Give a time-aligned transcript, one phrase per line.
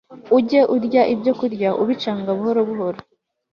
[0.37, 2.99] Ujye urya ibyokurya ubikacanga buhoro buhoro